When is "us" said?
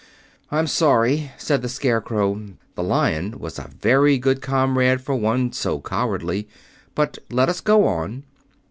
7.49-7.61